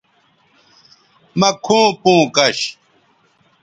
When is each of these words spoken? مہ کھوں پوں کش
مہ 1.39 1.49
کھوں 1.65 1.87
پوں 2.03 2.23
کش 2.35 2.59